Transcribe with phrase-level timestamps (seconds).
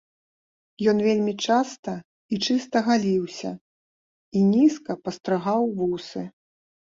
[0.91, 1.93] Ён вельмі часта
[2.35, 3.51] і чыста галіўся
[4.39, 6.23] і нізка падстрыгаў вусы.